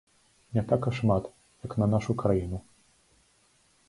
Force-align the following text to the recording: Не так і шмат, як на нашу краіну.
Не 0.57 0.61
так 0.69 0.85
і 0.91 0.93
шмат, 0.99 1.27
як 1.65 1.75
на 1.83 1.87
нашу 1.93 2.15
краіну. 2.21 2.61